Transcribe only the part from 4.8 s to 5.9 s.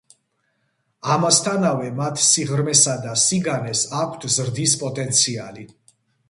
პოტენციალი.